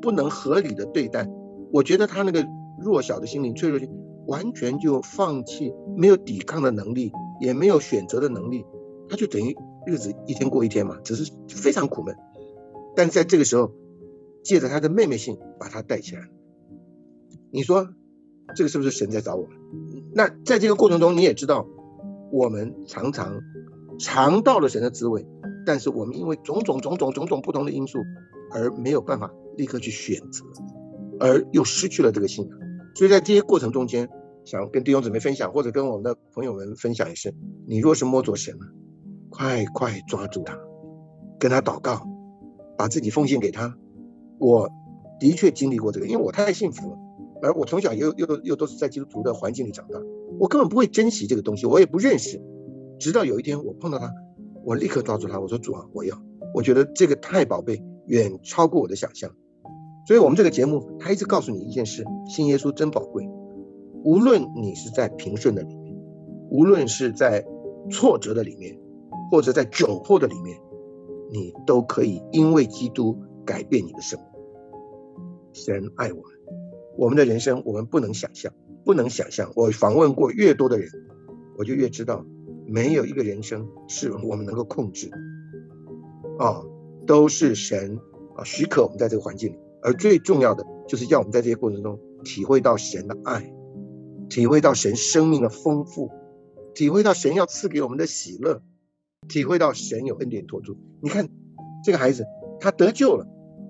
[0.00, 1.28] 不能合理的对待，
[1.72, 2.46] 我觉得他那个
[2.80, 3.90] 弱小的心灵、脆弱性
[4.26, 8.64] 完全就放弃，没有抵抗的能力，也没有选择的能力，
[9.08, 9.56] 他就等于。
[9.86, 12.14] 日子一天过一天嘛，只是非常苦闷。
[12.94, 13.72] 但在这个时候，
[14.44, 16.28] 借着他的妹妹性把他带起来。
[17.50, 17.88] 你说
[18.54, 19.56] 这个是不是神在找我们？
[20.14, 21.66] 那在这个过程中，你也知道，
[22.30, 23.40] 我们常常
[23.98, 25.26] 尝到了神的滋味，
[25.66, 27.98] 但是我们因为种种种种种种不同的因素，
[28.52, 30.44] 而没有办法立刻去选择，
[31.18, 32.58] 而又失去了这个信仰。
[32.94, 34.08] 所以在这些过程中间，
[34.44, 37.34] 想跟弟兄姊妹分享，或者跟我们的朋友们分享也是：
[37.66, 38.66] 你若是摸着神了。
[39.32, 40.58] 快快抓住他，
[41.38, 42.02] 跟他祷告，
[42.76, 43.76] 把自己奉献给他。
[44.38, 44.68] 我
[45.20, 46.98] 的确经历过这个，因为我太幸福了，
[47.42, 50.00] 而我从小又又又都是在基督徒的环境里长大，
[50.38, 52.40] 我根本不会珍惜这个东西，我也不认识。
[52.98, 54.12] 直到有一天我碰到他，
[54.64, 56.20] 我立刻抓住他，我说主啊，我要，
[56.54, 59.30] 我觉得这个太宝贝，远超过我的想象。
[60.06, 63.28] 所以，我们这个节目，他一直告诉你一件事：信耶稣真宝贵。
[64.04, 65.96] 无论你是在平顺的里面，
[66.50, 67.46] 无论是在
[67.90, 68.78] 挫折的里面。
[69.32, 70.58] 或者在窘迫的里面，
[71.30, 74.40] 你都可以因为基督改变你的生活。
[75.52, 76.24] 神爱我们，
[77.00, 78.52] 我们的人生我们不能想象，
[78.84, 79.50] 不能想象。
[79.56, 80.86] 我访问过越多的人，
[81.56, 82.26] 我就越知道，
[82.66, 85.16] 没有一个人生是我们能够控制的。
[86.44, 86.62] 啊，
[87.06, 87.98] 都是神
[88.36, 93.50] 啊许可我们在这个环境里，而最重要的就是要我们在这些过程中体会到神的爱，
[94.28, 96.10] 体会到神生命的丰富，
[96.74, 98.60] 体会到神要赐给我们的喜乐。
[99.26, 101.30] 体会到神有恩典托住，你看
[101.82, 102.26] 这个孩子，
[102.58, 103.26] 他得救了，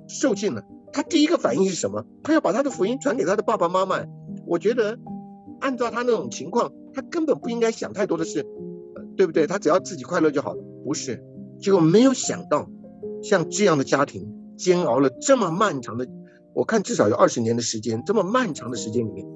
[0.09, 2.05] 受尽了，他第一个反应是什么？
[2.23, 4.05] 他要把他的福音传给他的爸爸妈妈。
[4.47, 4.99] 我觉得，
[5.61, 8.45] 按照他那种情况，他根本不应该想太多的事，
[9.17, 9.47] 对不对？
[9.47, 10.63] 他只要自己快乐就好了。
[10.85, 11.23] 不是，
[11.61, 12.69] 结果没有想到，
[13.23, 16.09] 像这样的家庭煎熬了这么漫长的，
[16.55, 19.27] 我看至少有二十年的时间，这么漫长的时间里面，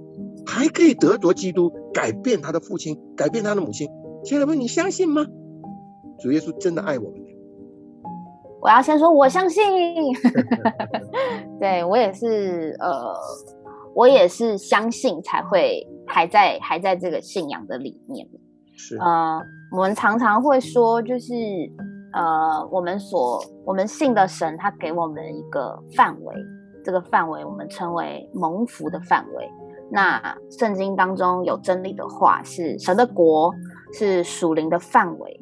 [0.46, 3.88] 还可以得着基督，改变他的父亲，改变他的母亲。
[4.24, 5.26] 亲爱的朋友，你相信吗？
[6.18, 7.20] 主耶稣真的爱我们。
[8.62, 9.62] 我要先说，我相信。
[11.58, 13.14] 对我也是，呃，
[13.94, 18.26] 我也是相信才会还在还在这个信仰的里面。
[18.76, 19.40] 是，呃，
[19.72, 21.32] 我们常常会说，就是
[22.12, 26.34] 呃，我们所我们信的神，他给我们一个范围，
[26.84, 29.48] 这个范围我们称为蒙福的范围。
[29.90, 33.52] 那圣经当中有真理的话，是神的国，
[33.92, 35.40] 是属灵的范围。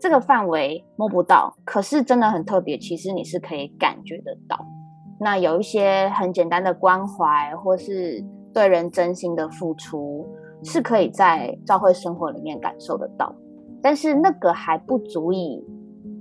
[0.00, 2.76] 这个范围摸不到，可是真的很特别。
[2.76, 4.58] 其实你是可以感觉得到。
[5.22, 10.26] 那有一些很简单的关怀，或是对人真心的付出，
[10.64, 13.34] 是可以在教会生活里面感受得到。
[13.80, 15.64] 但是那个还不足以，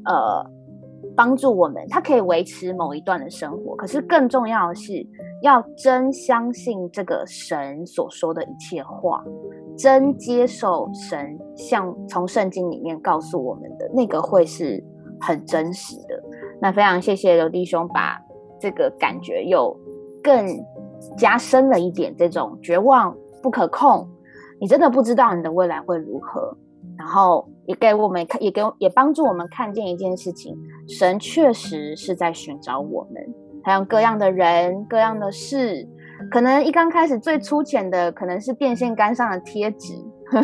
[0.05, 0.45] 呃，
[1.15, 1.83] 帮助我们。
[1.89, 5.05] 它可以维持某一段的生活，可是更重要的是。
[5.41, 9.23] 要真相信这个神所说的一切话，
[9.75, 14.83] 真接受神像从圣经里面告诉我们的那个会是
[15.19, 16.21] 很真实的。
[16.61, 18.21] 那非常谢谢刘弟兄把
[18.61, 19.75] 这个感觉又
[20.23, 20.47] 更
[21.17, 24.07] 加深了一点，这种绝望不可控，
[24.59, 26.55] 你真的不知道你的未来会如何，
[26.97, 30.55] 然后也给我们看，也给也帮助我们看见一件事情：
[30.87, 33.33] 神确实是在寻找我们。
[33.63, 35.87] 还有各样的人、各样的事，
[36.31, 39.93] 可能一刚开始最粗浅的，可能是电线杆上的贴纸，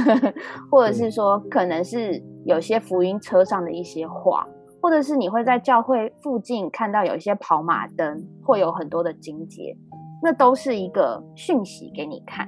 [0.70, 4.48] 或者是说，可能是有些福音车上的一些话，
[4.82, 9.76] 或者是你会在教会附近看到有一些跑马灯，会有很多的金节，
[10.22, 12.48] 那都是一个讯息给你看。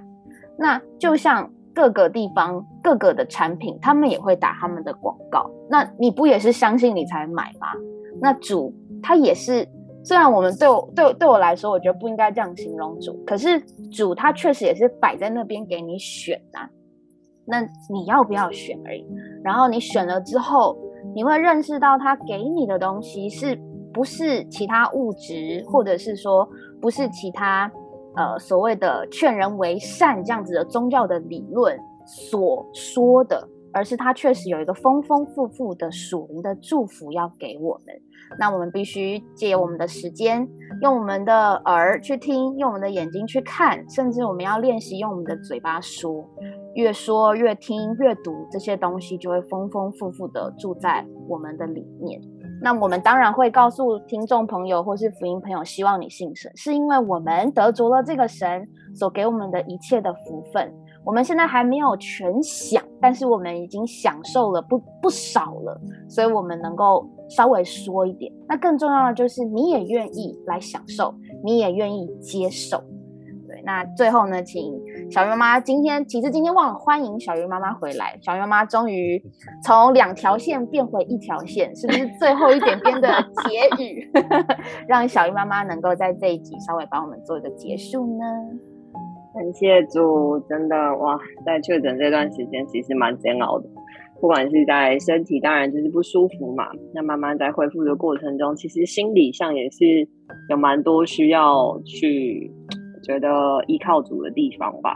[0.58, 7.68] 那就像各个地方各个的产品，他们也会打他们的广告，那你不也是相信你才买吗？
[8.22, 9.68] 那主他也是。
[10.02, 13.60] 虽然我们对我对对我来说，我觉得不应该这样形容主，可是
[13.92, 16.68] 主他确实也是摆在那边给你选啊。
[17.46, 17.62] 那
[17.92, 19.06] 你要不要选而已。
[19.44, 20.78] 然后你选了之后，
[21.16, 23.60] 你会认识到他给你的东西是
[23.94, 26.48] 不是其他物质，或者是说
[26.82, 27.72] 不是其他
[28.16, 37.96] 呃所谓的劝人为善这样子的宗教的理论所说的，而是他确实有一个丰丰富富的属灵的祝福要给我们。
[38.38, 40.48] 那我们必须借我们的时间，
[40.82, 46.24] 用我们的耳去听，用我们的眼睛去看，甚至我们要练习用我们的嘴巴说。
[46.76, 52.22] 越说越听越读，这些东西就会丰丰富富的住在我们的里面。
[52.62, 60.74] 那我们当然会告诉听众朋友或是福音朋友，希望你信神，是因为我们得着了这个神所给我们的一切的福分。
[61.06, 65.80] 我们现在还没有全享，但是我们已经享受了不不少了，
[66.10, 67.10] 所以我们能够。
[67.30, 72.80] 稍微说一点，那更重要的就是你也愿意来享受，你也愿意接受。
[73.48, 74.64] 对，那最后呢，请
[75.12, 79.20] 小鱼妈妈今天其实今天忘了欢迎小鱼妈妈回来，小鱼妈妈终于
[79.64, 83.10] 从两条线变回一条线，是不是最后一点点的
[83.44, 84.08] 结语，
[84.88, 88.26] 让小鱼妈妈能够在这一集稍微帮我们做一个结束呢？
[89.34, 93.66] 感谢主，真的哇，在确诊这段时间其实蛮煎熬的。
[94.22, 96.66] 不管是在身体，当然就是不舒服嘛。
[96.94, 100.08] 那慢慢在恢复的过程中，其实心理上也是
[100.50, 102.52] 有蛮多需要去
[103.04, 104.96] 觉得依靠主的地方吧。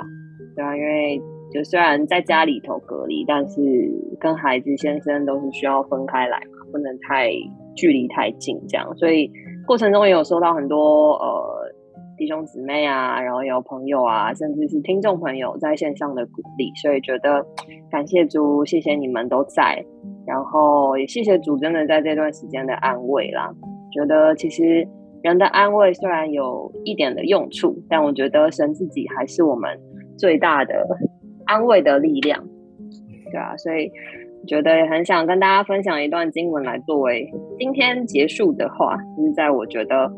[0.56, 1.22] 对啊，因为
[1.54, 3.60] 就虽然在家里头隔离，但是
[4.20, 7.32] 跟孩子、先生都是需要分开来嘛，不能太
[7.76, 8.96] 距离太近这样。
[8.98, 9.32] 所以
[9.66, 11.74] 过程中也有收到很多呃。
[12.16, 17.44] 弟兄姊妹啊，然后有朋友啊，甚至是听众朋友在线上的鼓励，所以觉得
[17.90, 19.84] 感谢主，谢谢你们都在，
[20.26, 23.52] 然后也谢谢主，真的在这段时间的安慰啦。
[23.92, 24.88] 觉得其实
[25.24, 29.80] 人的安慰虽然有一点的用处，但我觉得神自己还是我们
[30.18, 30.86] 最大的
[31.46, 32.46] 安慰的力量，
[33.32, 33.92] 对啊，所以
[34.46, 40.12] 觉得也很想跟大家分享一段经文来作为今天结束的话，就是在我觉得。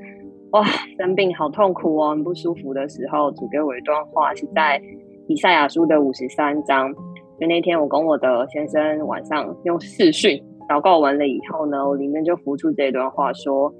[0.51, 0.64] 哇，
[0.97, 4.82] 生病好痛苦哦，很不舒服的时候，主给我一段话，是在
[5.28, 6.93] 以赛亚书的五十三章。
[7.38, 13.74] 就那天，我跟我的先生晚上用视讯祷告完了以后呢，我里面就浮出这段话，说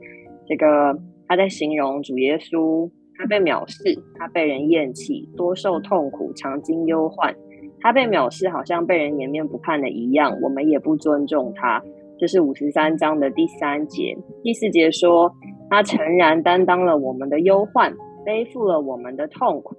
[0.46, 7.36] 这个他在形容主耶稣，他被藐视，他被人厌弃，多受痛苦，常经忧患。
[7.82, 11.82] 他被藐视，好像被人颜面不看的一样，我们也不尊重他。
[12.18, 15.32] 这是五十三章的第三节，第四节说。
[15.68, 17.92] 他诚然担当了我们的忧患，
[18.24, 19.76] 背负了我们的痛苦，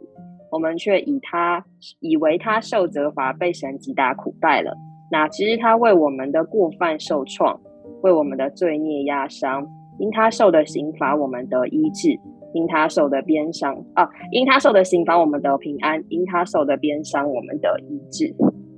[0.50, 1.64] 我们却以他
[2.00, 4.76] 以为他受责罚，被神击打苦待了。
[5.12, 7.60] 哪知他为我们的过犯受创，
[8.02, 9.64] 为我们的罪孽压伤。
[9.98, 12.18] 因他受的刑罚，我们得医治；
[12.52, 18.34] 因他受的鞭伤啊，因他受的刑罚，我们得平安；因他受的鞭伤，我们得医治。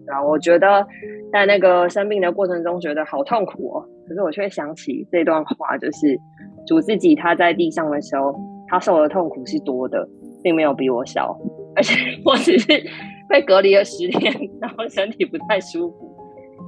[0.07, 0.87] 啊，我觉得
[1.33, 3.85] 在那个生病的过程中，觉得好痛苦哦。
[4.09, 6.19] 可是我却想起这段话，就是
[6.67, 8.35] 主自己他在地上的时候，
[8.69, 10.09] 他受的痛苦是多的，
[10.43, 11.37] 并没有比我小。
[11.77, 11.95] 而且
[12.25, 12.67] 我只是
[13.29, 16.17] 被隔离了十天，然后身体不太舒服。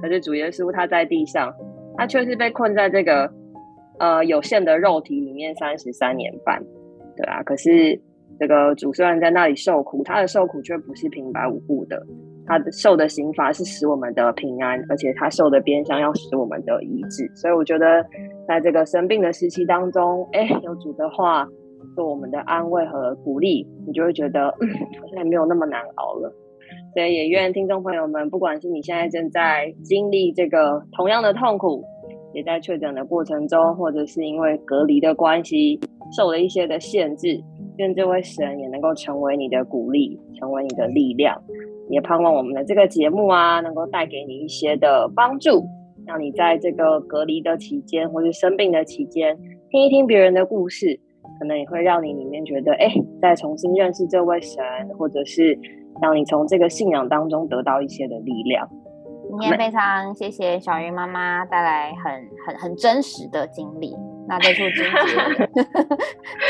[0.01, 1.51] 可是主耶稣他在地上，
[1.97, 3.27] 他却是被困在这个
[4.01, 6.59] 呃有限的肉体里面三十三年半，
[7.15, 7.43] 对啊。
[7.43, 8.01] 可是
[8.39, 12.03] 这个主虽然在那里受苦，他的受苦却不是平白无故的，
[12.47, 17.29] 他的受的刑罚是使我们的平安，而且他受的鞭伤要使我们的医治。
[17.35, 18.03] 所以我觉得
[18.47, 21.47] 在这个生病的时期当中，哎，有主的话
[21.95, 26.33] 做我们的安慰和鼓励，你就会觉得，好像也没有那么难熬了。
[26.93, 31.83] 所以也愿听众朋友们，不管是你现在正在经历这个同样的痛苦，
[32.33, 35.79] 也在确诊的过程中，或者是因为隔离的关系
[36.15, 37.41] 受了一些的限制，
[37.77, 41.41] 愿这位神也能够成为你的鼓励，成为你的力量。
[41.89, 45.63] 也盼望我们的这个节目啊，能够带给你一些的帮助，
[46.05, 49.37] 让你在这个隔离的期间，或是生病的期间，
[49.69, 50.99] 听一听别人的故事，
[51.39, 52.87] 可能也会让你里面觉得，哎，
[53.21, 54.63] 再重新认识这位神，
[54.97, 55.59] 或者是。
[56.01, 58.67] 让你从这个信仰当中得到一些的力量。
[59.31, 63.95] 今天非常谢谢小鱼妈妈带来很很很真实的经历。
[64.27, 65.49] 那这处金杰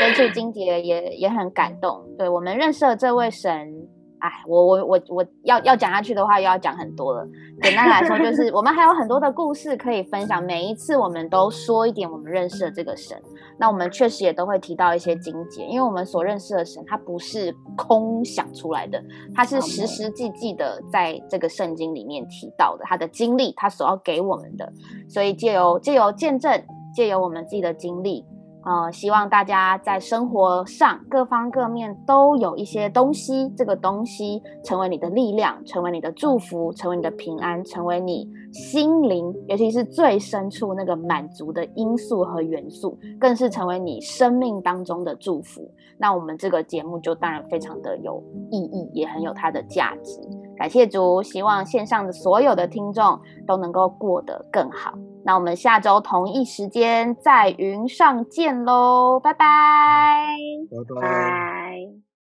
[0.00, 2.04] 这处金杰也也很感动。
[2.18, 3.81] 对我们认识了这位神。
[4.22, 7.26] 哎，我我我我要要讲下去的话，又要讲很多了。
[7.60, 10.40] 简单来说， 就是我们还有很多的故事可以分享。
[10.40, 13.20] 每一次我们都说一点我们认识的这个神，
[13.58, 19.02] 那我们确实也都会提到一些经节，因为我们所认识的神，他不是空想出来的，
[19.34, 24.72] 他是实实际际的在这个圣经里面提到的，他的经历，他所要给我们的。
[25.08, 26.62] 所以借由借由见证，
[26.94, 28.24] 借由我们自己的经历。
[28.64, 45.68] 呃，希望大家在生活上各方各面都有一些东西，这个东西成为你的力量，成为你的祝福，成为你的平安，成为你心灵，尤其是最深处那个满足的因素和元素，更是成为你生命当中的祝福。
[45.98, 50.20] 那我们这个节目就当然非常的有意义，也很有它的价值。
[50.56, 54.92] 感谢主，希望线上的所有的听众都能够过得更好。
[55.24, 59.46] 那我们下周同一时间在云上见喽，拜拜，
[60.70, 62.02] 拜拜。